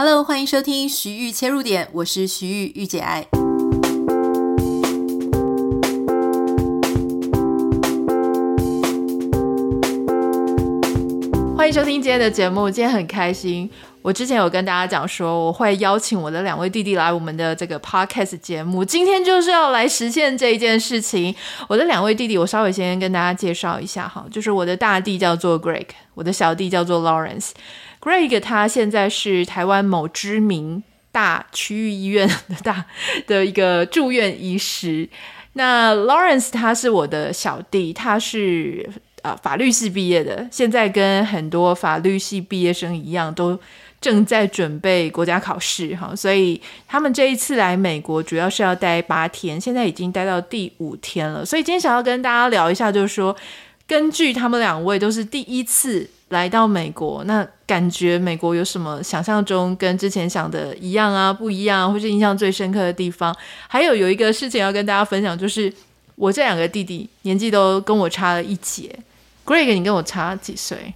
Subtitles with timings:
[0.00, 3.26] Hello，欢迎收听徐玉切入点，我是徐玉御姐爱。
[11.56, 13.68] 欢迎收听今天的节目，今天很开心。
[14.00, 21.34] 我之前有跟大家讲说，我会邀请我的两位弟弟来我们的这个 podcast 节目，今天就是要来实现这一件事情。
[21.66, 27.50] 我的两位弟弟，我稍微先跟大家介绍一下哈，就是我的大弟叫做 Greg，我的小弟叫做 Lawrence。
[28.00, 32.84] Greg 他现在是台湾某知名大区域医院的大
[33.26, 35.08] 的一个住院医师。
[35.54, 38.88] 那 Lawrence 他是我的小弟，他是。
[39.20, 43.58] 啊，法律系毕业的，现在跟很多法律系毕业生一样，都
[44.00, 51.44] 正在准备国家考试哈，所以他们这一次来美国主要是要待八天，现在已经待到第五天了。
[51.44, 53.36] 所以今天想要跟大家聊一下，就是说，
[53.88, 63.34] 根据他们两位都是第一次来到美国，那感觉美国有什么想象中跟之前想的一样啊，不一样，或是印象最深刻的地方？
[63.66, 65.72] 还有有一个事情要跟大家分享，就是
[66.16, 68.94] 我这两个弟弟年纪都跟我差了一截。
[69.46, 70.92] Greg，你跟我差几岁？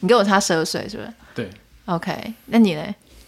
[0.00, 1.12] 你跟我差十二岁，是不是？
[1.34, 1.50] 对。
[1.84, 2.82] OK，那你呢？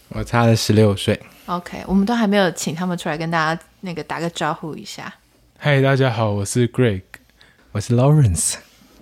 [0.08, 1.20] 我差了十六岁。
[1.46, 5.14] OK，我们都还没有请他们出来跟大家那个打个招呼一下。
[5.58, 7.02] 嗨，大家好，我是 Greg，
[7.72, 8.54] 我是 Lawrence。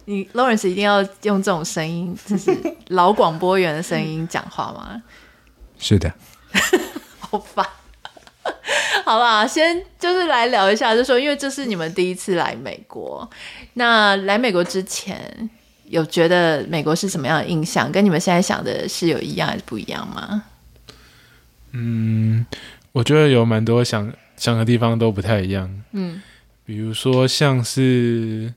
[0.07, 2.57] 你 Lawrence 一定要用这种声音，就是
[2.89, 5.03] 老广播员的声音讲话吗？
[5.79, 6.13] 是的。
[7.19, 7.67] 好烦。
[9.05, 13.29] 好吧，先就是来聊一下，就是说，因为这是你们第一次来美国，
[13.75, 15.49] 那来美国之前
[15.85, 17.91] 有觉得美国是什么样的印象？
[17.91, 20.45] 跟你们现在想的是有一样还是不一样吗？
[21.73, 22.45] 嗯，
[22.93, 25.71] 我觉得有蛮多想想的地方都不太一样。
[25.93, 26.23] 嗯，
[26.65, 28.53] 比如说像是，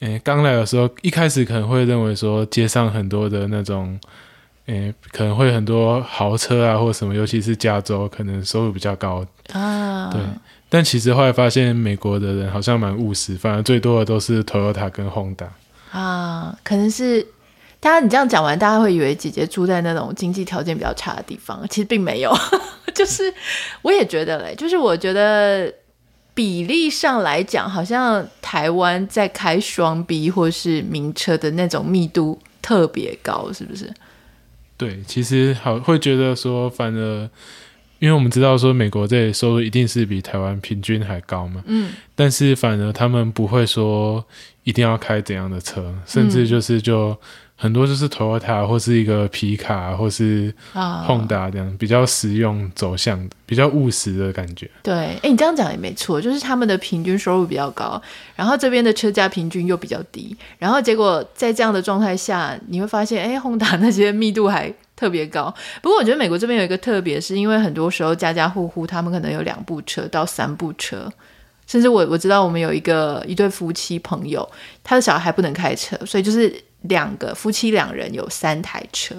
[0.00, 3.98] 诶，刚来的时候，一开始可能会认为说街上很多的那种。
[4.66, 10.08] 诶，可能会很多豪车啊，或什么，尤其是加州，可能收入比较高啊。
[10.12, 10.20] 对，
[10.68, 15.48] 但其实后来发现，美国的人好像蛮务实，反而最多的都是 Toyota 跟 Honda
[15.90, 16.56] 啊。
[16.62, 17.26] 可能是
[17.80, 22.32] 大家你这样讲完，大家会以为姐姐住在那种经济条件比较差的地方，其实并没有。
[22.94, 23.32] 就是
[23.82, 25.72] 我也觉得嘞，就是我觉得
[26.40, 33.92] 比例上来讲，好像台湾在开双 B 或是名车的那种密度特别高，是不是？
[34.78, 37.28] 对，其实好会觉得说，反而，
[37.98, 44.24] 因为我们知道说，美国这里收入一定是比台湾平均还高嘛，嗯，但是反而他们不会说
[44.64, 47.14] 一定要开怎样的车，甚至就是就。
[47.62, 51.76] 很多就是 Toyota 或是一个皮卡，或是 Honda 这样、oh.
[51.78, 54.68] 比较实用走向的、比较务实的感觉。
[54.82, 58.00] 对，哎，你这样讲也没错，就是他们的平均收入比较高，
[58.34, 65.54] 然后这边的车价平均又比较低，然后结果在这样的状态下，你会发现，哎，Honda 那些密度还特别高。
[65.82, 71.12] 不过我觉得美国这边有一个特别，是因为很多时候家家户户他们可能有两部车到三部车，
[71.66, 74.50] 甚至我我知道我们有一个一对夫妻朋友，
[74.82, 76.50] 他的小孩不能开车，所以就是。
[76.82, 79.14] 两个夫妻两人有三台车，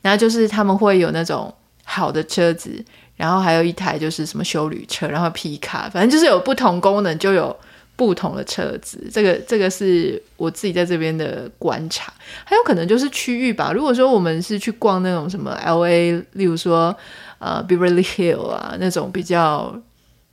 [0.00, 2.82] 然后就是他们会有那种好的车子，
[3.16, 7.54] 然后还有一台就是什么休旅车，然后皮卡，反正就是有不同功能就有
[7.96, 9.10] 不同的车子。
[9.12, 12.10] 这个这个是我自己在这边的观察，
[12.44, 13.72] 还有可能就是区域吧。
[13.74, 16.96] 如果说我们是去逛那种什么 LA，例如说
[17.38, 19.78] 呃 Beverly Hill 啊那种比较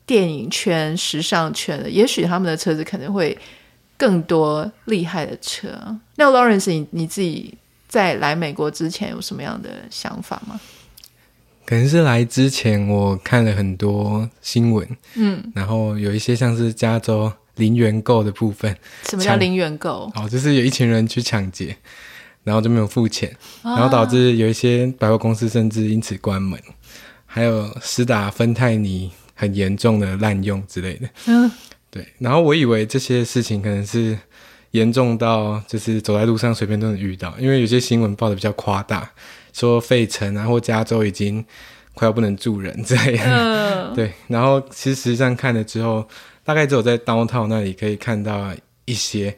[0.06, 3.38] 电影圈、时尚圈的，也许他们的车子可能会。
[3.99, 5.67] 更多厉害的车。
[6.15, 7.53] 那 Lawrence，你你自己
[7.89, 10.57] 在来美国之前有什么样的想法吗？
[11.65, 18.73] 可能是来之前我看了很多新闻，嗯，然后有一些像是加州零元购的部分。
[19.09, 20.09] 什么叫零元购？
[20.15, 21.75] 哦，就是有一群人去抢劫，
[22.45, 26.57] 然后就没有付钱，然后导致有一些百货公司甚至因此关门，
[27.25, 31.09] 还有施打芬太尼很严重的滥用之类的。
[31.27, 31.51] 嗯。
[31.91, 34.16] 对，然后我以为这些事情可能是
[34.72, 39.09] 严重到就是走在路上随便都能遇到，因为有些新闻报的比较夸大，
[39.53, 41.44] 说费城啊或加州已经
[41.95, 43.25] 快要不能住人这样。
[43.27, 46.07] 嗯、 对，然后其实实际上看了之后，
[46.44, 48.53] 大概只有在 downtown 那里可以看到
[48.86, 49.36] 一些，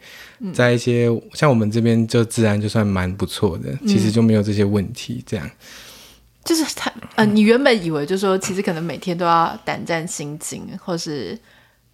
[0.53, 5.23] 在一些像我们这边就自然就算蛮不错的，其实就没有这些问题。
[5.25, 5.49] 这样，
[6.43, 11.39] 就是他呃，你原本以为就是说，其实可能每天都要胆战心惊，或是。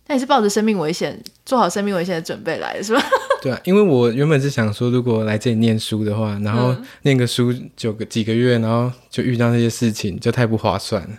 [0.07, 3.04] 那你是抱着生命危险，做好生命危险的准备来的是吧？
[3.42, 11.09] 对啊，因为我原本是想说，如果来这里念书的话，然后念个书九个几个月，然后就遇到那些事情，就太不划算了。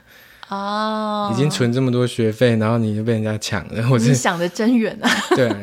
[0.49, 5.11] 哦，已经存这么多学费，然后你就被人家抢了，我是你想的真远啊！
[5.37, 5.56] 对啊，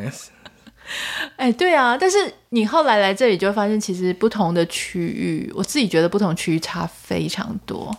[1.35, 2.17] 哎，对啊，但是
[2.49, 7.91] 你后来来这里就会发现，其实不同的区域，我自己觉得不同区域差非常多。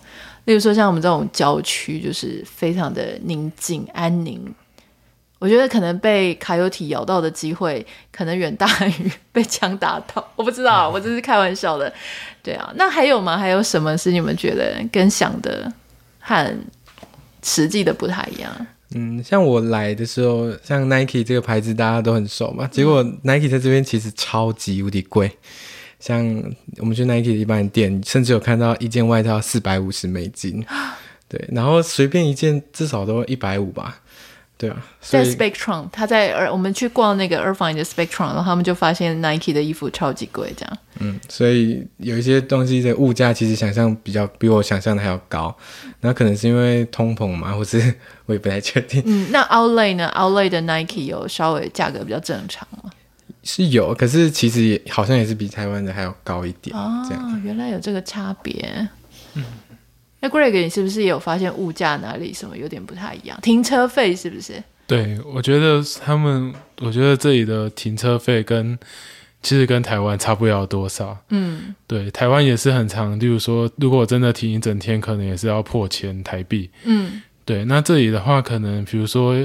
[0.44, 4.54] 例如说像我们这种郊区，就是非常的宁静安宁。
[5.38, 10.26] 我觉得可能被卡尤体咬到的机会，可能远大于被枪打到。
[10.34, 11.92] 我不知道，我这是开玩笑的。
[12.42, 13.36] 对啊，那还有吗？
[13.36, 15.70] 还有什么是你们觉得跟想的
[16.20, 16.58] 和
[17.42, 18.66] 实际的不太一样？
[18.94, 22.66] 嗯，像我来的时候，像 Nike 这个牌子大家都很熟嘛。
[22.68, 25.30] 结果 Nike 在这边其实超级无敌贵。
[25.98, 26.24] 像
[26.78, 30.64] 我们去 Nike 的一般店，甚至有看到一件外套四百五十美金。
[31.28, 34.00] 对，然后随便一件至少都一百五吧。
[34.58, 40.78] 对啊，在 Spectrum，他在呃，我们去逛那个 Irvine 的 Spectrum，然后他们就发现 Nike 的衣服超级贵，这样。
[40.98, 45.54] 嗯，所以有一些东西的物价其实想象比较比我想象的还要高，
[46.00, 47.94] 那可能是因为通膨嘛，或是
[48.24, 49.02] 我也不太确定。
[49.04, 52.90] 嗯，那 Outlet 呢？Outlet 的 Nike 有稍微价格比较正常吗？
[53.42, 56.74] 是有，可是其实也好像也是比台湾的还要高一点。
[56.74, 58.88] 哦，这样原来有这个差别。
[59.34, 59.44] 嗯。
[60.26, 63.38] 那 Greg，你是不是也有发现物价哪里什么有点不太一样？
[63.42, 64.62] 停车费是不是？
[64.86, 68.78] 对，我觉得他们，我觉得这里的停车费跟
[69.42, 71.16] 其实跟台湾差不了多少。
[71.30, 76.68] 嗯，对，台湾也是很长，例如说，如果我真的停一整天，可能也是要破千台币。
[76.84, 79.36] 嗯，对，那这里的话，可能比如说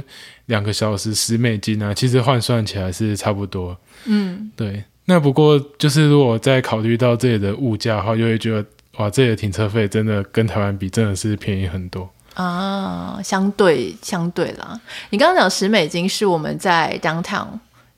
[0.46, 3.78] 两个小时十美金啊，其实换算起来是差不多。
[4.06, 4.84] 嗯，对。
[5.06, 8.66] 那不过就是如果再考虑到这里的物价的话，就会觉得。
[8.98, 13.20] 哇，这里的停车费真的跟台湾比，真的是便宜很多啊！
[13.24, 14.80] 相对相对啦，
[15.10, 17.48] 你刚刚讲十美金是我们在 downtown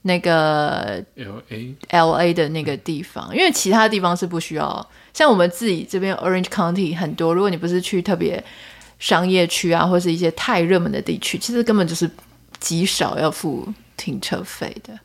[0.04, 4.88] 那个 L A L A 的那个地方，因为其他地方是不需要。
[5.14, 8.44] 像我们自己这边 Orange County 很多，如果你不是去特别
[9.00, 12.10] 商业区啊，或是一些太热门的地区，其实根本就是
[12.60, 13.68] 极少要付
[13.98, 14.98] 停车费的。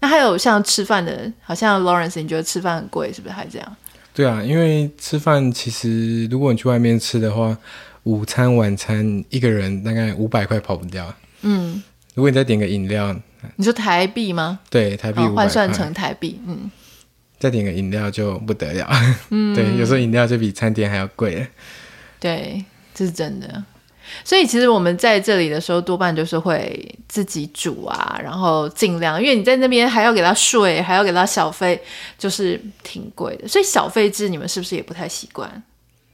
[0.00, 3.76] 那还有像吃饭的，好像 Lawrence，你觉得吃饭很贵，是不是还这样？
[4.20, 7.56] 对啊，因为吃饭其实如果你去外面吃的话，
[8.02, 11.14] 午餐、晚餐一个人大概五百块跑不掉。
[11.40, 11.82] 嗯，
[12.12, 13.18] 如果你再点个饮料，
[13.56, 14.60] 你说台币吗？
[14.68, 16.70] 对，台币换算成台币，嗯，
[17.38, 18.86] 再点个饮料就不得了。
[19.30, 21.46] 嗯， 对，有时候饮料就比餐点还要贵。
[22.18, 22.62] 对，
[22.92, 23.64] 这是真的。
[24.24, 31.80] 所以其实我们在这里的时候，多半就是会自己煮啊，然后尽量，因为你在那边还要给他睡，还要给他小费，
[32.18, 33.48] 就是挺贵的。
[33.48, 35.62] 所以小费制你们是不是也不太习惯？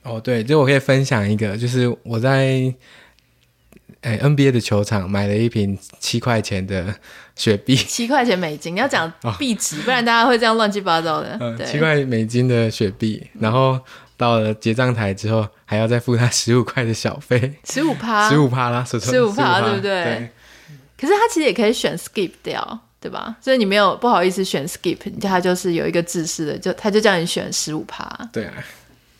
[0.02, 2.72] 哦，对，就我可以分享一个，就是我在
[4.02, 6.94] 诶 NBA 的球场买了一瓶七块钱的
[7.34, 11.37] 雪碧， 七块钱美金，你要讲币值，哦，不然大家会这样乱七八糟的。
[11.40, 13.81] 嗯，七块美金的雪碧，然后。
[14.19, 20.04] 到了结账台之后，还要再付他十五块的小费，十五趴，十五趴啦，十五趴，对不对？
[20.04, 20.30] 对。
[20.96, 23.36] 可是他其实也可以选 skip 掉，对吧？
[23.42, 28.08] 所以你没有不好意思选 skip，他就是有一个制式的，就他就叫你选十五趴。
[28.32, 28.54] 对啊。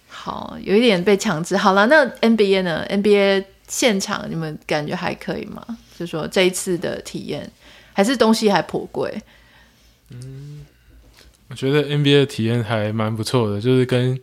[0.09, 1.57] 好，有一点被强制。
[1.57, 5.63] 好了，那 NBA 呢？NBA 现场你们感觉还可以吗？
[5.99, 7.51] 就说这一次的体验，
[7.93, 9.21] 还是东西还颇贵？
[10.11, 10.65] 嗯，
[11.49, 14.17] 我觉得 NBA 的体验还蛮不错的，就是跟。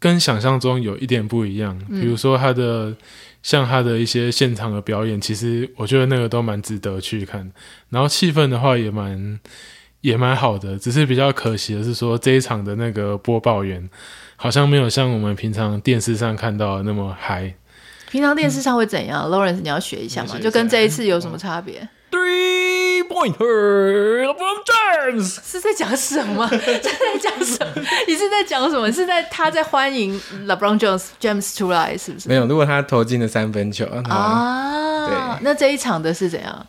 [0.00, 2.96] 跟想象中有一点不一样，比如说他的、嗯、
[3.42, 7.52] 像他的一些现场的表演，其实我觉得那个都蛮值得去看。
[7.90, 9.38] 然后气氛的话也蛮
[10.00, 13.88] 也蛮好的，只是比较可惜的是说这一场的那个播报员
[14.36, 17.54] 好像没有像我们平常电视上看到的那么嗨。
[18.10, 21.86] 平常电视上会怎样、嗯、？Lawrence，你要学一下吗，就跟这一次有什么差别
[23.10, 26.48] ？Pointer LeBron James 是在讲什么？
[26.48, 27.82] 是在讲什么？
[28.06, 28.90] 你是在讲什么？
[28.92, 32.28] 是在他在欢迎 LeBron James James 出来，是不是？
[32.28, 36.66] 没有，如果他投进了三分球啊，对，那这一场的是怎样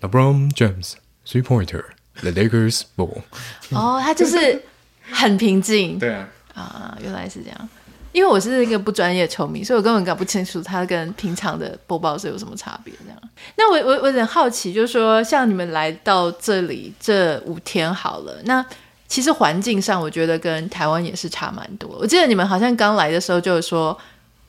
[0.00, 0.92] ？LeBron James
[1.26, 1.84] three pointer
[2.20, 3.22] the Lakers ball。
[3.70, 4.62] 哦，他就是
[5.10, 5.98] 很平静。
[5.98, 7.68] 对啊，啊，原来是这样。
[8.16, 12.90] 因为我是一个不专业球迷，所以我根本搞不清楚它跟平常的播报是有什么差别。
[13.04, 13.22] 这样，
[13.58, 18.64] 那我我我有点好奇，就是说，像你们来到这里这五天好了，那
[19.06, 21.90] 其实环境上我觉得跟台湾也是差蛮多。
[22.00, 23.94] 我记得你们好像刚来的时候就是说，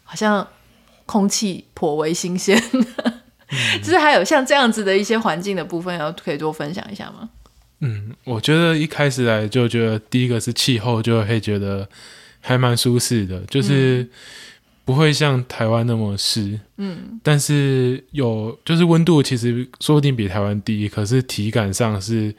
[0.05, 0.47] 好像
[1.05, 2.85] 空气颇为新鲜，嗯、
[3.83, 7.27] 就是还有像这样子的一些环境的部分，然后可以多分享一下吗？
[7.81, 11.89] 嗯，我觉得一开始来就觉得第一个是气候，就会觉得。
[12.41, 14.07] 还蛮舒适的，就是
[14.85, 22.33] 不会像台湾那么湿，嗯，但是有就是温度其实说不定比台湾低，可是体感上是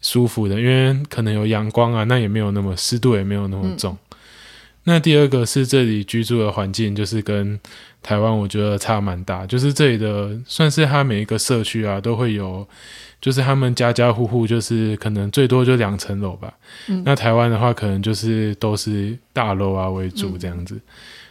[0.00, 3.92] 舒服的，因为可能有阳光啊，那也没有那么湿度也没有那么重。
[3.92, 4.16] 嗯。
[4.84, 7.60] 那第二个是这里居住的环境，就是跟
[8.02, 12.66] 台湾我觉得差蛮大，就是这里的算是它每一个社区啊都会有。
[13.20, 16.52] 就是他们家家户户就是可能最多就两层楼吧，
[16.88, 20.82] 嗯、那台湾的话可能就是都是大楼啊为主这样子，嗯、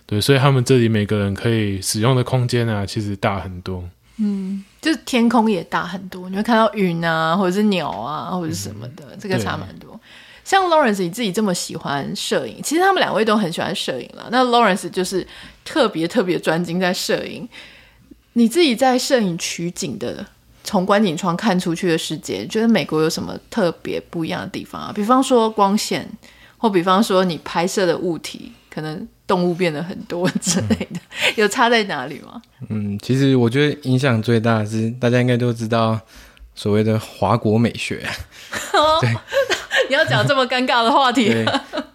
[0.05, 3.83] 对，所以他们这里每个人可以使用的空间啊，其实大很多。
[4.19, 9.99] 嗯，就是天空也大很多，你会看到云啊，或者是鸟啊，或者是什么的，嗯、这个差蛮多。
[10.45, 14.29] 像 Lawrence 你自己这么喜欢摄影，其实他们两位都很喜欢摄影了。
[14.31, 15.27] 那 Lawrence 就是
[15.63, 17.47] 特别特别专精在摄影。
[18.33, 20.25] 你自己在摄影取景的，
[20.63, 24.91] 从观景窗看出去的世界，觉得美国有什么特别不一样的地方啊？
[24.95, 26.09] 比方说光线，
[26.57, 32.41] 或比方说你拍摄的物体，可能动物变得很多之类的，嗯、 有差在哪里吗？
[32.69, 35.99] 嗯，其实我觉得影响最大的是，大家应该都知道
[36.55, 38.07] 所谓的华国美学。
[39.01, 39.13] 对。
[39.89, 41.33] 你要讲这么尴尬的话题？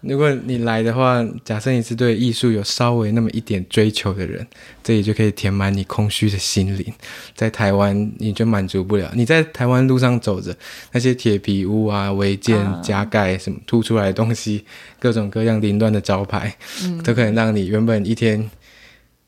[0.07, 4.45] 对，如果你来的话，假设你是对艺术有稍微那么一点追求的人，
[4.81, 6.93] 这里就可以填满你空虚的心灵。
[7.35, 9.11] 在台湾，你就满足不了。
[9.13, 10.55] 你在台湾路上走着，
[10.91, 14.63] 那些铁皮屋啊、违建、加盖什么凸出来的东西，
[14.99, 18.49] 各种各样凌乱的招牌，嗯、都可能让你原本一天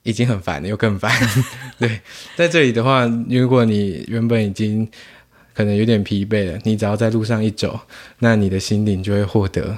[0.03, 1.12] 已经很烦了，又更烦。
[1.77, 2.00] 对，
[2.36, 4.88] 在这里的话，如果你原本已经
[5.53, 7.79] 可能有点疲惫了，你只要在路上一走，
[8.19, 9.77] 那你的心灵就会获得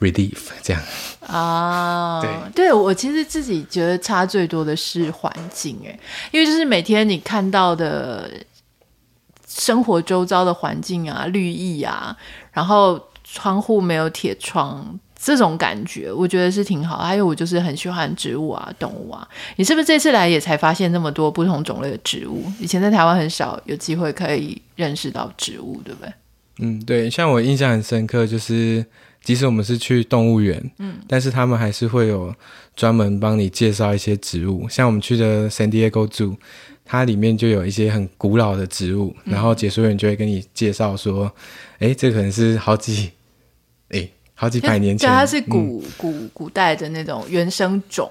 [0.00, 0.82] relief，这样
[1.26, 2.20] 啊。
[2.20, 5.98] 对，对我其实自己觉得差最多的是环境，哎，
[6.32, 8.30] 因为就是每天你看到的
[9.46, 12.16] 生活周遭的环境啊，绿意啊，
[12.52, 14.98] 然后窗户没有铁窗。
[15.22, 19.28] 这种感觉我觉得是挺好，还有我就是很喜欢植物啊、动物啊。
[19.56, 22.50] 你是不是这次来也才发现那么多不同种类的植物？
[22.58, 26.10] 以前在台湾很少有机会可以认识到植物，对不对？
[26.60, 27.10] 嗯，对。
[27.10, 28.82] 像我印象很深刻，就是
[29.22, 32.34] 即使我们是去动物园，嗯，但是他们还是会有
[32.74, 34.68] 专门帮你介绍一些植物。
[34.68, 36.36] 像我们去的 San Diego Zoo，
[36.84, 41.30] 它里面就有一些很古老的植物，然后解说员就会跟你介绍说，
[41.78, 43.10] 哎，这可能是好几。
[44.34, 48.10] 好几百年前，对，它是古、嗯、古古代的那种原生种。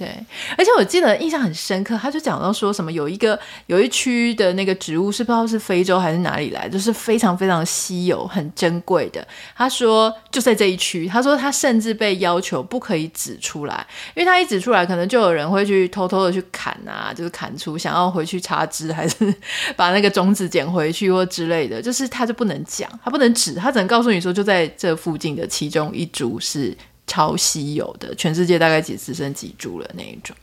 [0.00, 0.08] 对，
[0.56, 9.22] 而且我记得印象很深刻，他就讲到说什么有一个有一区的那个植物是不知道是非洲还是哪里来，就是非常非常稀有、很珍贵的。
[9.54, 19.34] 他说就在这一区，他说他甚至被要求不可以指出来，因为他一指出来，可能就有人会去偷偷的去砍啊，就是砍出想要回去插枝，还是
[19.76, 26.74] 把那个种子捡回去或之类的，就是他就不能讲，他不能指，他只能告诉你说就在这附近的其中一株是。
[27.10, 30.36] 超稀有的，全世界大概只只剩几株了那一种。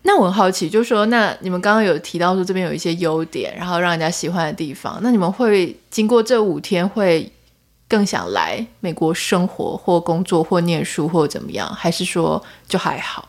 [0.00, 7.30] 那我很好奇，就说，那你们刚刚有提到说这边有一些优点，然后让人家喜欢的地方，那你们会经过这五天会
[7.86, 13.28] 更想来美国生活或工作或念书或怎么样，还是说就还好？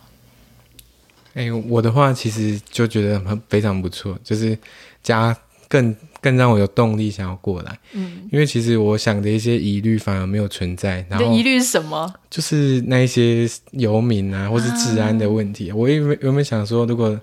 [1.33, 4.57] 哎、我的话其实就觉得很非常不错，就是
[5.03, 5.35] 加
[5.67, 5.93] 更。
[6.21, 11.03] 更让我有动力想要过来，嗯，因为其实我想的一些疑虑反而没有存在。
[11.09, 12.13] 然后疑虑是什么？
[12.29, 15.71] 就是那一些游民啊，或是治安的问题。
[15.71, 17.19] 啊、我原原本想说，如果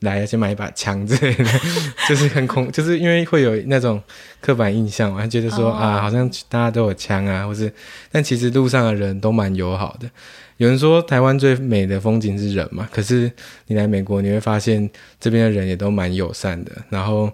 [0.00, 1.44] 来先买一把枪之类的，
[2.06, 4.02] 就是很恐，就是因为会有那种
[4.42, 7.72] 刻板印象，我还觉得说、哦、啊，好像大家都有枪啊，或是，
[8.12, 10.10] 但其实路上的人都蛮友好的。
[10.58, 13.32] 有人说台湾最美的风景是人嘛，可是
[13.68, 17.32] 你来美国你会发现这边的人也都蛮友善的，然后。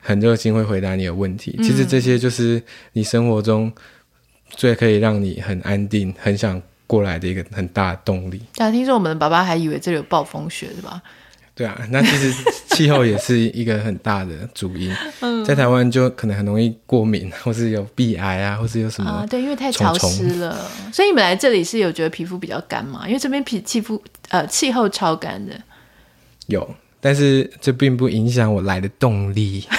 [0.00, 1.58] 很热心，会回答你的问题。
[1.62, 2.62] 其实这些就是
[2.92, 3.72] 你生活中
[4.50, 8.40] 最可以让你很安定、很想过来的一个很大的动力。
[8.54, 11.02] 但听说我们的爸爸还以为这里有暴风雪，是吧？
[11.54, 12.32] 对啊，那其实
[12.70, 14.94] 气候也是一个很大的主因。
[15.18, 19.10] 嗯，在台湾就可能很容易过敏，或是有鼻癌啊，或是有什么？
[19.10, 20.70] 啊，对，因为太潮湿了。
[20.92, 23.02] 所以你们来这里是有觉得皮肤比较干吗？
[23.08, 25.60] 因为这边皮气肤呃气候超干的。
[26.46, 29.66] 有，但是这并不影响我来的动力。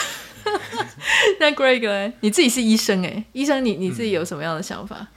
[1.40, 2.14] 那 Greg 呢？
[2.22, 5.08] 你自己是医生哎，医生你你自己有什么样的想法？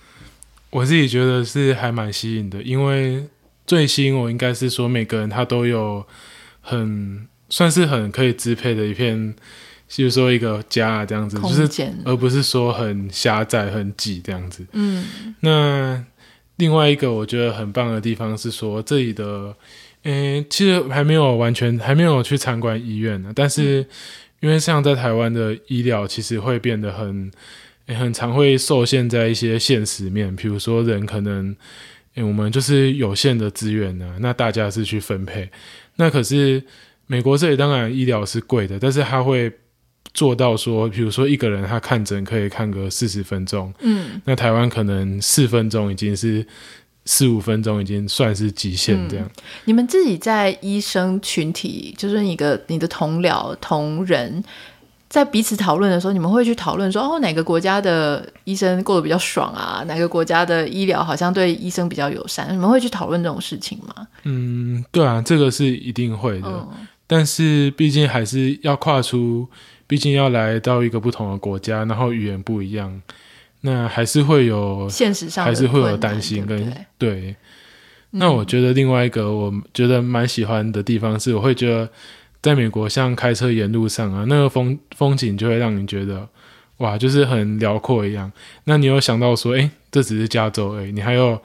[0.71, 3.27] 我自己觉得是还蛮吸引的，因为
[3.67, 6.05] 最吸引我应该是说每个人他都有
[6.61, 9.35] 很算是很可以支配的一片，
[9.87, 14.65] 就是说一个家这样子，就是而不是说很狭窄很挤这样子。
[14.73, 15.05] 嗯，
[15.41, 16.03] 那
[16.57, 19.55] 另外一个我觉得很棒的地方是说这里的，
[20.05, 23.87] 嗯，其实还没有完全还没有去参观医院呢，但是。
[24.43, 27.31] 嗯因为像在台湾的医疗，其实会变得很，
[27.87, 31.57] 欸、很常会受限在一些现实面，比如说人可能，
[32.17, 35.49] 欸、我们就是有限的资源呢，那大家是去分配，
[35.95, 36.63] 那可是
[37.07, 39.53] 美国这里当然医疗是贵的，但是他会
[40.13, 46.45] 做到说，比如说一个人他看诊可以看个四十分钟，嗯，那台湾可能四分钟已经是。
[47.05, 49.43] 四五分钟已经算是极限，这样、嗯。
[49.65, 54.43] 你们自己在医生群体，就是一个你的同僚同仁，
[55.09, 59.85] 在彼此讨论的时候，你们会去讨论说，哦，哪个国家的医生过得比较爽啊？
[59.87, 62.49] 哪个国家的医疗好像对医生比较友善？
[62.53, 64.07] 你们会去讨论这种事情吗？
[64.23, 66.49] 嗯，对啊，这个是一定会的。
[66.49, 69.49] 嗯、但是毕竟还是要跨出，
[69.87, 73.03] 毕竟要来到一个不同的国家，然后语言不一样，
[73.63, 77.35] 那还是会有现实上还是会有担心跟对。
[78.11, 81.89] 那我觉得另外一个我觉得蛮喜欢的地方是，我会觉得。
[82.43, 86.29] 在美国，像开车沿路上啊，那个风风景就会让你觉得，
[86.79, 88.33] 哇，就是很辽阔一样。
[88.65, 91.41] 那你有想到说，诶，这只是加州而已，你还有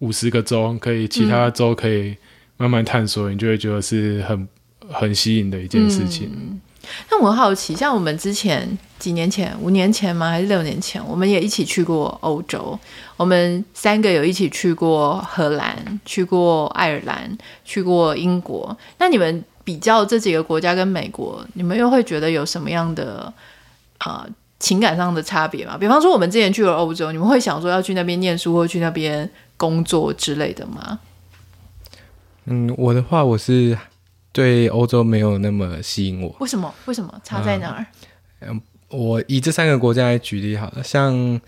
[0.00, 2.14] 五十个州可以，其他州可以
[2.58, 4.46] 慢慢探索，嗯、你就会觉得是很
[4.90, 6.30] 很吸引的一件事情。
[6.34, 6.60] 嗯、
[7.10, 10.30] 那我好奇，像我们之前几年前，五年前吗？
[10.30, 12.78] 还是六年前，我们也一起去过欧洲，
[13.16, 18.76] 我们三个有一起去过荷兰，去过爱尔兰，去过英国。
[18.98, 19.44] 那你们？
[19.64, 23.32] 比较这几个国家跟美国，你们又会觉得有什么样的
[23.98, 24.26] 啊、
[24.58, 25.78] 情感上的差别吗？
[25.78, 30.98] 比方说，我们之前去了欧洲，你们会想说要去那边念书或去那边工作之类的吗？
[32.46, 33.78] 嗯，我的话，我是
[34.32, 36.34] 对欧洲没有那么吸引我。
[36.40, 36.74] 为什么？
[36.86, 37.20] 为什么？
[37.22, 37.86] 差在哪儿？
[38.40, 41.40] 嗯，我以这三个国家来举例好了，像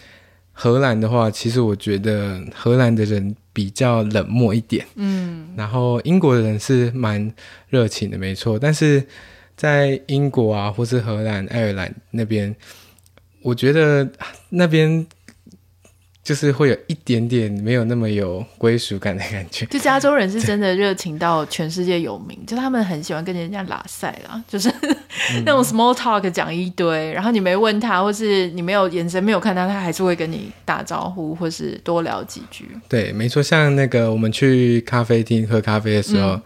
[0.52, 3.34] 荷兰的话，其实我觉得荷兰的人。
[3.54, 7.32] 比较冷漠一点，嗯，然后英国的人是蛮
[7.68, 8.58] 热情的，没错。
[8.58, 9.06] 但是
[9.56, 12.52] 在英国啊，或是荷兰、爱尔兰那边，
[13.42, 14.10] 我觉得
[14.48, 15.06] 那边。
[16.24, 19.66] 就是会有一点点没有那么有归属感的感觉。
[19.66, 32.66] 就加州人是真的热情到全世界有名， 就他们很喜欢跟人家拉塞啦， 就是、嗯、那种 small talk 讲一堆，然后你没问他，或是你没有眼神没有看他，他还是会跟你打招呼，或是多聊几句。
[32.88, 36.42] 对，没错，像那个我们去咖啡厅喝咖啡的时候，嗯、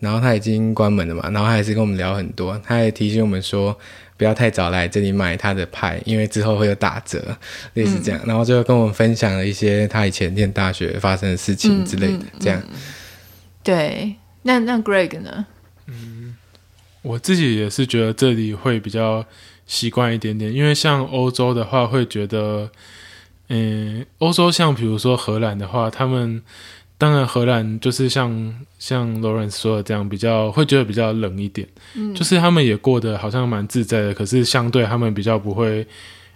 [0.00, 3.74] 然后他已经关门了嘛，然后他还是跟我们聊很多，他还提醒我们说。
[4.16, 7.36] 不要太早来这里买他的派，因为之后会有打折，
[7.74, 8.20] 类似这样。
[8.24, 12.62] 嗯、然后就跟我们分享了一些他以前念大学发生的事情之类的，嗯嗯、这样。
[13.62, 15.46] 对，那那 Greg 呢？
[15.86, 16.36] 嗯，
[17.02, 19.24] 我自己也是觉得这里会比较
[19.66, 22.70] 习惯一点点，因为像欧洲的话，会觉得，
[23.48, 26.42] 嗯，欧洲像比如说荷兰的话，他们。
[27.04, 31.68] 当然，荷兰就是像像 Lawrence 说的这样，比较会觉得比较冷一点。
[31.94, 35.86] 嗯，就是他们也过得好像蛮自在的，可是相对他们比较不会，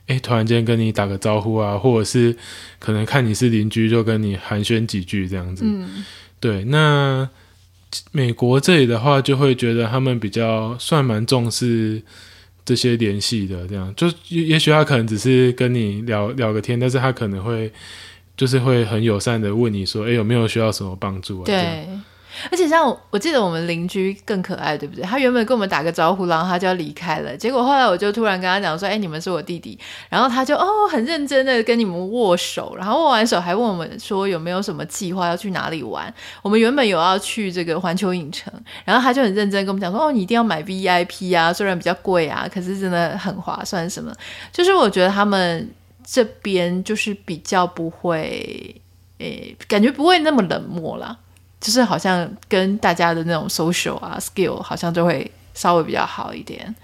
[0.08, 2.36] 哎，突然间跟你打个招呼啊，或者是
[2.78, 5.64] 可能看你是邻居就跟你寒暄几句这样子。
[5.66, 6.04] 嗯，
[6.38, 6.64] 对。
[6.64, 7.26] 那
[8.12, 12.02] 美国这里的话，就会觉得他们比较算蛮重视
[12.66, 17.72] 这些联系的，这样就也许他可能只是跟你聊聊个天，但是他可能会。
[18.38, 21.44] 就是会很友善的问你说，哎，有没有需要什么帮助啊？
[21.44, 21.88] 对，
[22.52, 25.02] 而且像我，我记得我们邻居更可爱，对不对？
[25.04, 27.36] 他原本跟我们打个招呼，然后他就要离开了。
[27.36, 29.76] 结果后来我就突然跟他讲说，哎，你们是我弟弟。
[30.08, 36.14] 然后他就哦，很认真的跟你们握手，然后握完手还问我们说有没有什么计划要去哪里玩。
[36.40, 38.52] 我们原本有要去这个环球影城，
[38.84, 43.90] 然后他就很认真跟我们讲说，哦，你一定要买 VIP 啊，虽然比较贵啊，可是真的很划算。
[43.90, 44.14] 什么？
[44.52, 45.68] 就是我觉得他们。
[46.10, 48.74] 这边就是比较不会，
[49.18, 51.14] 诶，感觉不会那么冷漠啦，
[51.60, 56.74] 就是好像跟大家的那种 social 啊 skill 好像就会稍微比较好一点。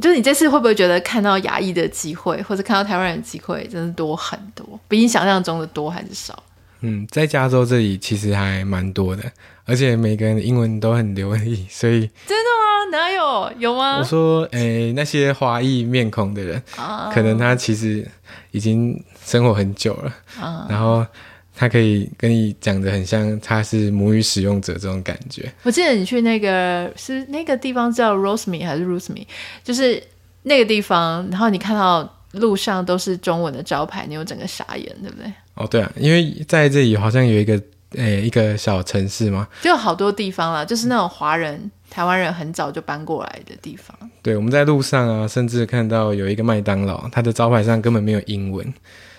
[0.00, 6.42] 就是你这次会不会觉得看到亚裔的机会，或者看到台湾人的机会，真的多很多，比你想象中的多还是少？
[6.80, 9.22] 嗯，在加州这里其实还蛮多的，
[9.66, 12.98] 而且每个人的英文都很流利，所以真的吗？
[12.98, 13.52] 哪有？
[13.58, 13.98] 有吗？
[13.98, 18.08] 我说，诶，那些华裔面孔的人，啊，可能他其实。
[18.56, 21.06] 已经生活很久了，嗯、然后
[21.54, 25.52] 他可以跟你讲的很像他是母语使用者这种感觉。
[25.62, 29.26] 我记得你去那个是那个地方叫 Roseme 还是 Roseme，
[29.62, 30.02] 就是
[30.44, 35.30] 那个地方，然后你看到路上都是中文的招牌，你有整个傻眼，对不对？
[35.52, 37.60] 哦，对啊，因为在这里好像有一个
[37.96, 41.70] 诶、欸、一个小城市吗，就好多地方啦，就是那种华人。
[41.88, 43.96] 台湾人很早就搬过来的地方。
[44.20, 48.74] 对，我们在路上啊，甚至看到有一个麦当劳，它的招牌上根本没有英文，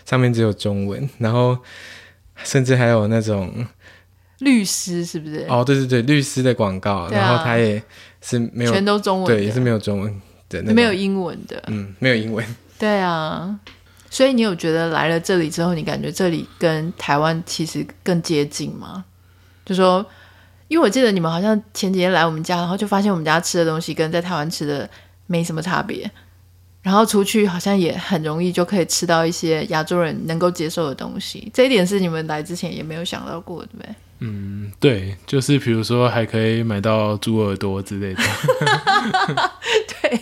[0.06, 1.10] 上面只有中文。
[1.18, 1.58] 然后，
[2.44, 3.66] 甚至还有那种
[4.40, 5.46] 律师，是不是？
[5.50, 7.82] 哦，对对对，律师的广告，啊、然后它也
[8.22, 12.46] 是没有，全都中文，对，也是没有中文的，没有英文的，嗯，没有英文。
[12.78, 13.58] 对啊，
[14.10, 19.06] 所以你有觉得来了这里之后，你感觉这里跟台湾其实更接近吗？
[19.66, 20.06] 就说。
[20.70, 24.90] 因为我记得你们好像前几天来我们家，然后就发现我们家吃的东西跟在台湾吃的
[25.26, 26.12] 没什么差别，
[26.82, 31.50] 然后出去好像也很容易就可以吃到一些亚洲人能够接受的东西。
[31.54, 33.96] 这一点是你们来之前也没有想到过，对不对？
[34.20, 38.22] 嗯，对，就是比如说还可以买到猪耳朵之类的。
[40.02, 40.20] 对，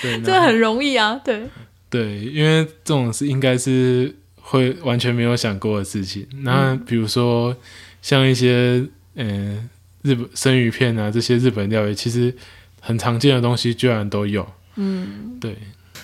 [0.00, 1.46] 对，这很容易啊，对。
[1.94, 6.26] 对，因为这种是应该是会完全没有想过的事情。
[6.42, 7.56] 那比如说
[8.02, 9.70] 像一些嗯、
[10.02, 12.34] 呃、日本生鱼片啊，这些日本料理，其实
[12.80, 14.44] 很常见的东西居然都有。
[14.74, 15.56] 嗯，对。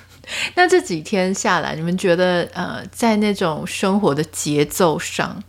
[0.54, 5.42] 那这几天下来，你们觉得呃，在那种生活的节奏上，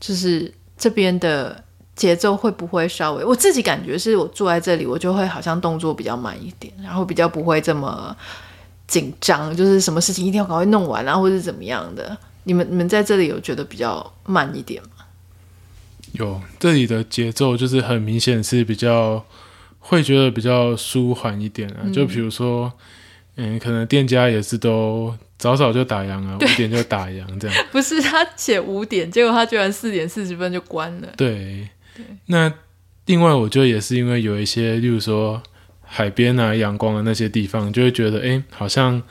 [0.00, 1.62] 就是这边的
[1.94, 3.22] 节奏会不会稍微？
[3.22, 8.16] 我自己感觉是我坐在这里，我就会好像动作比较慢一点，然后比较不会这么。
[8.86, 12.16] 紧张，就是什么事情一定要赶快弄完啊，或者是怎么样的？
[12.44, 15.04] 你们你们在这里有觉得比较慢一点吗？
[16.12, 19.24] 有，这里的节奏就是很明显是比较
[19.80, 21.80] 会觉得比较舒缓一点啊。
[21.82, 22.72] 嗯、就比如说，
[23.34, 27.56] 嗯，可能店家也是都早早就打烊啊，五点就打烊这样。
[27.72, 31.08] 不是他写五点，结果他居然四点四十分就关了。
[31.16, 32.04] 对，对。
[32.26, 32.52] 那
[33.06, 35.42] 另外，我觉得也是因为有一些，例如说。
[35.86, 39.02] 海边啊，阳光的那些地方，就会觉得哎，好像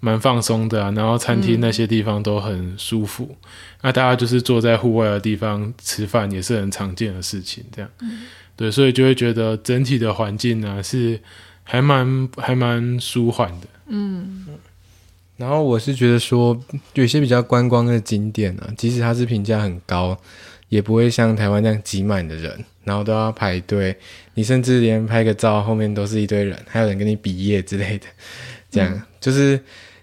[0.00, 0.90] 蛮放松的啊。
[0.92, 3.36] 然后餐厅那些地方都很舒服，嗯、
[3.82, 7.64] 那大家就是坐在户外的地方吃饭，也是很常见的事情。
[7.70, 8.22] 这样，嗯、
[8.56, 11.20] 对，所以就会觉得整体的环境呢、啊、是
[11.62, 13.66] 还蛮还蛮舒缓的。
[13.88, 14.46] 嗯，
[15.36, 16.58] 然后我是觉得说，
[16.94, 20.18] 有些比较观光的景点呢、啊，即使它是评价很高，
[20.74, 22.64] 也不会像台湾这样挤满的人。
[22.86, 23.96] 然后都要排队，
[24.34, 28.04] 你甚至连拍个照后面都是一堆人，还有人跟你比耶之类的，
[28.70, 29.58] 这样、嗯、就是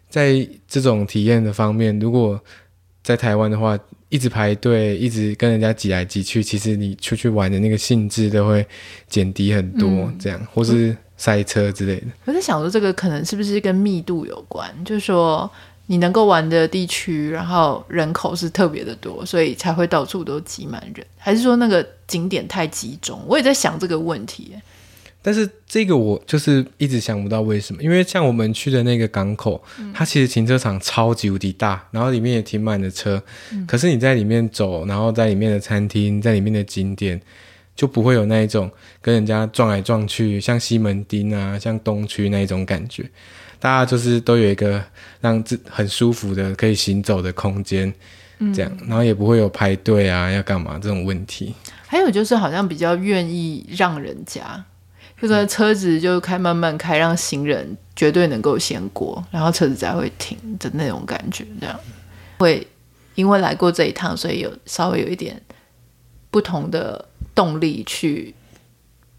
[0.09, 0.33] 在
[0.67, 2.41] 这种体验的方面，如果
[3.03, 3.77] 在台湾的话，
[4.09, 8.65] 一直排队，一直跟人家挤来挤去，其实你出去玩的那个兴致都会
[9.07, 12.07] 减低很多，嗯、这样或是塞车之类的。
[12.25, 14.67] 我在想说，这个可能是不是跟密度有关？
[14.83, 15.47] 就是说。
[15.91, 23.21] 你能够玩的地区，然后人口是特别的多，所以才会到处都挤满人，还是说那个景点太集中？
[23.27, 24.53] 我也在想这个问题。
[25.21, 37.21] 但是这个我就是一直想不到为什么，因为像我们去的那个港口，嗯、它其实停车场超级无敌大，然后里面也停满了车，嗯、可是你在里面走，然后在里面的餐厅，在里面的景点，
[37.75, 43.03] 就不会有那一种跟人家撞来撞去，像西门町啊，像东区那一种感觉。
[43.61, 44.83] 大家就是都有一个
[45.21, 47.93] 让自很舒服的可以行走的空间，
[48.55, 51.53] 这样，嗯、然后也不会有排队啊，要干嘛这种问题。
[51.85, 54.41] 还有就是好像比较愿意让人家，
[55.21, 61.45] 就是车子就开慢慢开，让行人绝对能够先过，然后车子才会停的那种感觉。
[61.59, 61.79] 这样
[62.39, 62.65] 会
[63.13, 65.39] 因为来过这一趟，所以有稍微有一点
[66.31, 68.33] 不同的动力去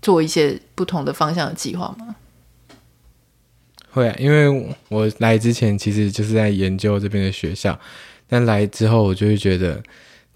[0.00, 2.16] 做一些不同的方向的计划吗？
[3.92, 7.78] 会啊，因为我来之前其实就是在研究这边的学校，
[8.26, 9.82] 但来之后我就会觉得，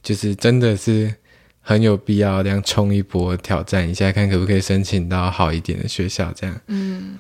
[0.03, 1.15] 就是真的是
[1.63, 6.31] 很有必要这样冲一波挑战一下，看可不可以申请到好一点的学校。
[6.37, 7.19] 这样，嗯，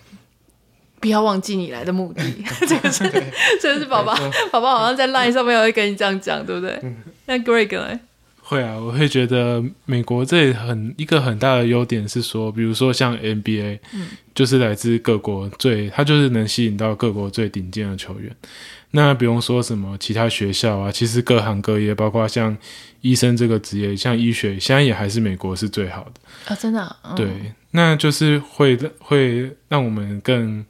[1.00, 2.22] 不要忘记你来的目的，
[2.68, 3.10] 这个是，
[3.62, 4.14] 这个是宝宝，
[4.52, 6.78] 宝宝好像在 LINE 上面会跟你这样讲，对不对？
[6.82, 7.98] 嗯、那 Greg 呢？
[8.48, 14.06] 会啊，我会觉得美国这里很一个很大的优点是说，比如说像 NBA，嗯，
[14.36, 18.30] 就是来自各国最，它就是能吸引到各国最顶尖的球员。
[18.92, 22.56] 那不用说什么其他学校啊，其实各行各业，包括像
[23.00, 26.96] 医生这个职业，像医学，现在也还是美国是最好的啊，真的、啊。
[27.02, 27.26] 嗯、对，
[27.72, 30.64] 那就是会会让我们更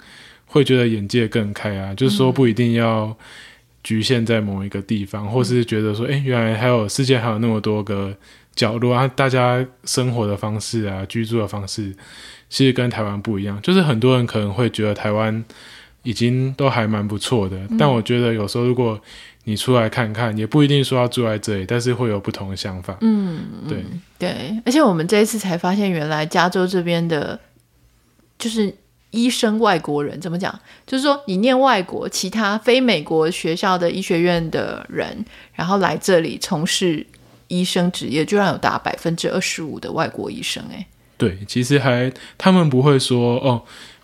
[0.47, 3.15] 会觉得眼界更开啊，就是说不一定要。
[3.87, 8.13] 局限在某一个地方，或是觉得说，哎、欸，原来还有世界还有那么多个
[8.57, 9.07] 角落啊！
[9.07, 11.95] 大家生活的方式啊，居住的方式，
[12.51, 13.63] 其实跟台湾不一样。
[13.63, 15.45] 就是很多人可能会觉得台湾
[16.03, 19.01] 已经都还蛮不错的，嗯、但我觉得有时候如果
[19.45, 22.99] 你出来看看，也不一定说要住在这里，但是会有不同的想法。
[23.03, 23.85] 嗯，对
[24.19, 27.39] 对，而且我们这一次才发现，原来加州这边的，
[28.37, 28.75] 就是。
[29.17, 30.57] 医生外国人怎么讲？
[30.87, 35.25] 就是说，你念外国其他非美国学校的医学院的人，
[35.55, 37.05] 然后来这里从事
[37.49, 40.63] 医生职业，居然有达百分之二十五的外国医生。
[40.71, 43.63] 哎，对，其实还他们不会说哦，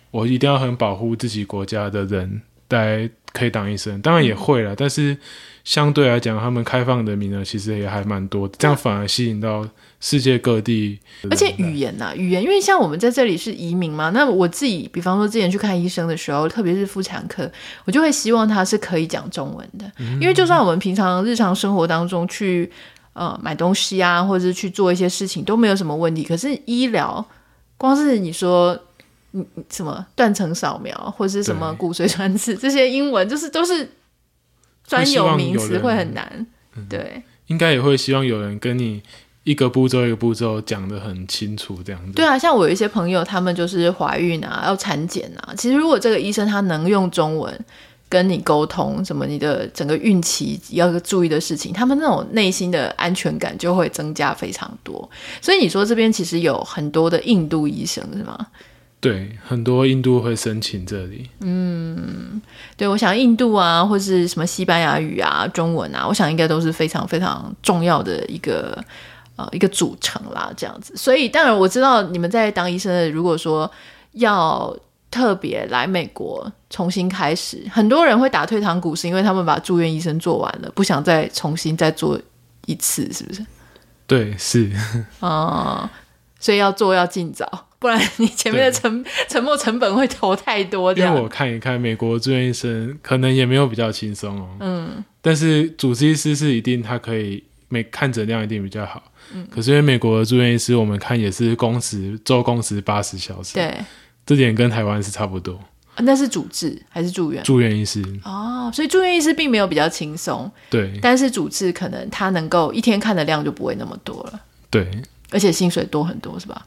[0.09, 5.15] 我一定要很保护自己国家的人来可以当医生，当然也会了，嗯、但是
[5.63, 9.67] 相对来讲，他们开放的名额其实也还蛮多的，这样反而吸引到。
[10.05, 10.99] 世界各地，
[11.31, 17.49] 而且语言呐、啊，语言，因为像我们在这里是移民嘛，那我自己，比方说之前去看医生的时候，特别是妇产科，
[17.85, 22.69] 我就会希望他是可以讲中文的，嗯、因为就算我们平常日常生活当中去
[23.13, 27.25] 呃买东西啊，或者是去做一些事情都没有什么问题，可是医疗，
[27.77, 28.77] 光是你说
[29.31, 33.89] 你什么断层扫描或者是什么骨髓穿刺这些英文，就是都是
[34.85, 36.45] 专有名词，会很难，
[36.89, 39.01] 对，应该也会希望有人跟你。
[39.43, 42.13] 一个步骤一个步骤讲的很清楚，这样子。
[42.13, 45.53] 对啊，像我有一些朋友，他们就是怀孕啊，要产检啊。
[45.57, 47.53] 其实如果这个医生他能用中文
[48.07, 55.09] 跟你沟通，什么你的整个孕期要注意的事情，他们那种内心的安全感就会增加非常多。
[55.41, 58.47] 所以你说这边其实有很多的印度医生是吗？
[59.01, 61.29] 对，很多印度会申请这里。
[61.41, 62.41] 嗯，
[62.77, 68.81] 对，我想印度啊，或是什么西班牙语啊、中文啊，我想应该都是非常非常重要的一个。
[69.35, 70.95] 呃，一个组成啦，这样子。
[70.95, 73.69] 所以当然我知道你们在当医生的，如果说
[74.11, 74.75] 要
[75.09, 82.19] 特别来美国重新开始，很多人会打退堂鼓，是因为他们把住院医生做完了，不想再重新再做
[82.65, 83.45] 一次，是不是？
[84.05, 84.71] 对，是。
[85.19, 85.89] 啊、嗯，
[86.39, 90.93] 所以要做要尽早，不然你前面的沉沉没成本会投太多。
[90.93, 94.49] 因为我看一看美国住院医生，可能也没有比较轻松哦。
[94.59, 97.43] 嗯，但是主治医师是一定他可以
[97.73, 99.01] 每看诊量一定比较好。
[99.33, 103.75] 嗯，可是因为美国的住院医师，我们看也是工时周工时八十小时，对，
[104.25, 105.59] 这点跟台湾是差不多。
[105.95, 107.43] 啊，那是主治还是住院？
[107.43, 110.99] 住院医师哦，所以住院医师并没有比较轻松，对。
[111.01, 114.89] 但是主治可能他能够一天看的量就不会那么多了，对。
[115.31, 116.65] 而且薪水多很多，是吧？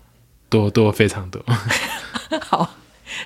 [0.48, 1.40] 多多非常多。
[2.42, 2.74] 好，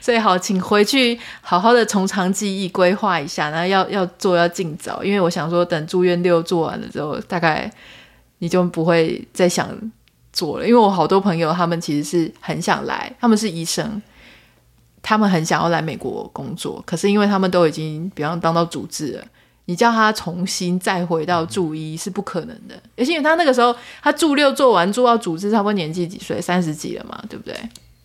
[0.01, 7.71] 所以好，请回去好好的从长计议规划一下，然后要要做要尽早，因为我想说等住院六做完了之后，大概。
[8.43, 9.69] 你就不会再想
[10.33, 14.01] 做了，因为我好多朋友，他们其实是很想来，他们是医生，
[15.03, 19.25] 他们很想要来美国工作，可是因为他们都已经，比方当到主治了，
[19.67, 26.41] 你叫他重新再回到住医是不可能的，而且因为他那个时候他住六做完住到主治，差不多年纪几岁？
[26.41, 27.55] 三十几了嘛，对不对？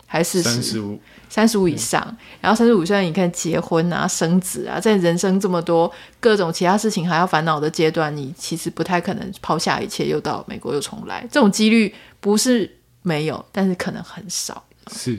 [0.08, 12.70] 还是三十五，三十五以上，嗯、然后三十五岁，你看结婚啊、生子啊，在人生这么多各种其他事情还要烦恼的阶段，你其实不太可能抛下一切又到美国又重来，这种几率不是
[13.02, 14.64] 没有，但是可能很少。
[14.92, 15.18] 是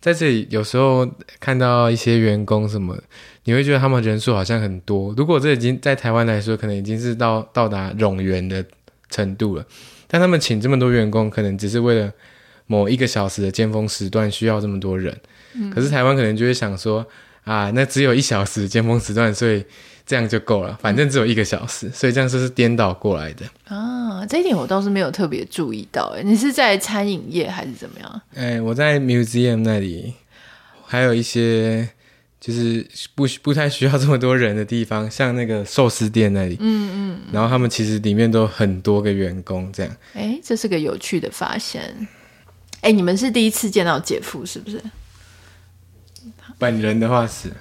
[0.00, 1.04] 在这里有时候
[1.40, 2.96] 看到一些员工什么，
[3.42, 5.12] 你会觉得他们人数好像很多。
[5.16, 8.64] 如果这已经在台湾来说，可能已经是到到达冗员的
[9.10, 9.66] 程度了，
[10.06, 12.12] 但他们请这么多员工，可能只是为了。
[12.66, 15.16] 某一个小时的尖峰时段需要这么多人，
[15.54, 17.06] 嗯、可是台湾可能就会想说
[17.44, 19.64] 啊，那只有一小时尖峰时段，所以
[20.04, 24.26] 这样就够了，反正只有一个小时，所以这样就是颠倒过来的啊。
[24.26, 28.20] 这一点我倒是没有特别注意到，哎，你是在餐饮业还是怎么样？
[28.34, 30.14] 哎，我在 museum 那里，
[30.84, 31.88] 还有一些
[32.40, 42.08] 就是不不太需要这么多人的地方，像那个寿司店那里，嗯嗯，嗯，然后他们其实里面都很多个员工，这样，哎，这是个有趣的发现。
[42.82, 44.80] 哎，你们是第一次见到姐夫是不是？
[46.58, 47.52] 本人的话是。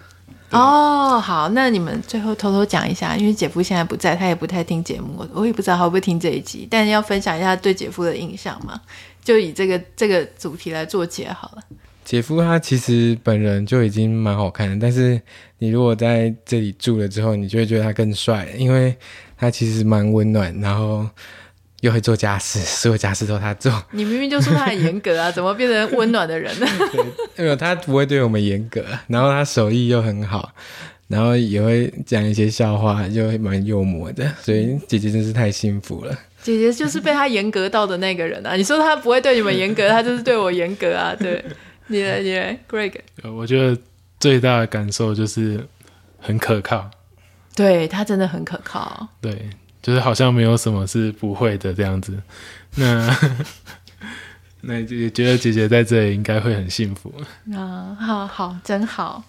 [0.52, 8.80] 哦，好，那你们最后偷偷讲一下，因为姐夫现在不在，他也不太听节目，我也不知道他会不会听这一集，但要分享一下对姐夫的印象嘛，
[9.24, 11.64] 就以这个这个主题来做结好了。
[12.06, 15.20] 姐夫他其实本人就已经蛮好看的，但是
[15.58, 18.96] 你如果在这里住了之后，你就会觉得他更帅，因为
[19.36, 21.10] 他其实蛮温暖，然后。
[21.82, 23.72] 又会做家事，所有家事都他做。
[23.92, 26.66] 你明明就说他很严格啊，怎么变成温暖的人呢？
[26.92, 27.06] 对，
[27.44, 30.52] 因为他不会对我们严格，然后他手艺又很好，
[31.08, 34.26] 然后也会讲一些笑话，就会蛮幽默的。
[34.42, 36.18] 所以姐姐真是太幸福了。
[36.42, 38.56] 姐姐就是被他严格到的那个人啊！
[38.56, 41.16] 你说他不会对你们严格，他就是对我严格啊！
[41.20, 41.44] 对，
[41.88, 42.94] 你来，你来，Greg。
[43.24, 43.76] 我觉得
[44.20, 45.68] 最大的感受就是
[46.20, 46.90] 很可靠。
[47.56, 49.08] 对，他真的很可靠。
[49.20, 49.50] 对。
[49.86, 52.18] 就是好像没有什么是不会的这样子，
[52.78, 53.16] 那
[54.62, 57.14] 那也觉得姐姐在这里应该会很幸福
[57.56, 57.96] 啊！
[58.00, 59.24] 好好，真好。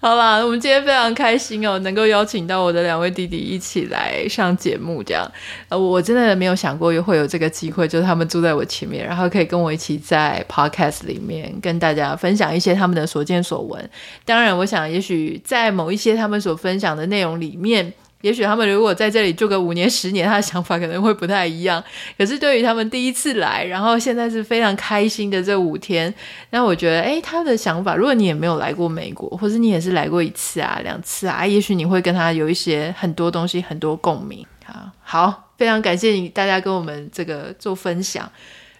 [0.00, 5.30] 好啦，我们今天非常开心哦，能够邀请到我的两位弟弟一起来上节目，这样，
[5.68, 13.90] 呃，我真的没有想过会有这个机会，就是他们住在我前面，然后可以跟我一起在 podcast 里面跟大家分享一些他们的所见所闻。
[14.24, 17.92] 当然，我想也许在某一些他们所分享的内容里面。
[18.20, 21.82] 也许他们如果在这里住个五年、十年，他的想法可能会不太一样。
[22.16, 26.12] 可是对于他们第一次来，然后现在是非常开心的这五天，
[26.50, 34.44] 那我觉得，诶，他的想法，如果你也没有来过美国，或者你也是来过一次啊、两次啊，也许你会跟他有一些很多东西、很多共鸣。
[34.64, 38.28] 好，好，非常感谢你大家跟我们这个做分享。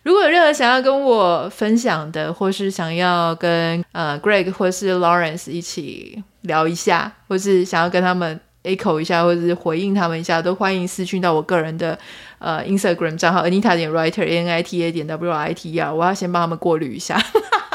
[0.03, 8.41] 如果有任何想要跟我分享的，或是想要跟呃 Greg 或是 Lawrence 一起聊一下，或是想要跟他们。
[8.65, 11.99] Echo 一下，或者是回应他们一下，都欢迎私讯到我个人的
[12.39, 15.79] 呃 Instagram 账号 Anita 点 Writer A N I T A 点 W I T E
[15.79, 15.95] R。
[15.95, 17.21] 我要先帮他们过滤一下，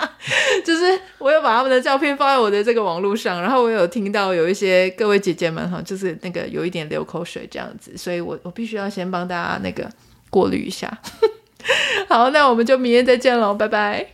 [0.66, 9.90] 就是我有把他们的照片放在我的这个网络上，然后我有听到有一些各位姐姐们哈，就是那个有一点流口水这样子，所以我我必须要先帮大家那个
[10.30, 10.96] 过滤一下。
[12.10, 14.08] 好，那我们就明天再见喽，拜拜，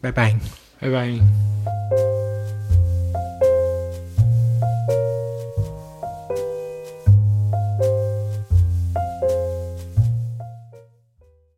[0.00, 0.36] 拜拜，
[0.78, 2.09] 拜拜。